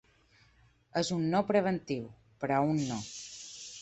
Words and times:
És 1.01 1.11
un 1.17 1.21
no 1.33 1.41
preventiu, 1.51 2.07
però 2.45 2.63
un 2.73 2.83
no. 2.89 2.99